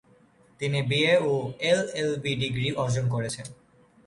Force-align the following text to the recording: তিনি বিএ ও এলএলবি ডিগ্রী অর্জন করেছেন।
তিনি 0.59 0.79
বিএ 0.81 1.15
ও 1.23 1.33
এলএলবি 1.71 2.31
ডিগ্রী 2.35 2.69
অর্জন 2.73 3.05
করেছেন। 3.09 3.47